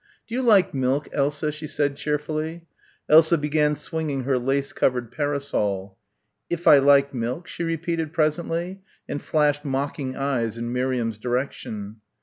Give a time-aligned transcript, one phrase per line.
[0.27, 2.65] "Do you like milk, Elsa?" she said cheerfully.
[3.07, 5.95] Elsa began swinging her lace covered parasol.
[6.49, 11.97] "If I like milk?" she repeated presently, and flashed mocking eyes in Miriam's direction.